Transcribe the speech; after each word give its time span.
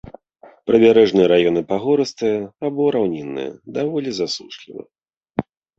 Прыбярэжныя 0.69 1.27
раёны 1.33 1.61
пагорыстыя 1.73 2.39
або 2.71 2.83
раўнінныя, 2.99 3.51
даволі 3.79 4.09
засушлівыя. 4.23 4.91